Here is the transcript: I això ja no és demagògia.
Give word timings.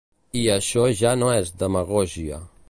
I 0.39 0.45
això 0.53 0.85
ja 1.03 1.13
no 1.25 1.29
és 1.43 1.53
demagògia. 1.65 2.43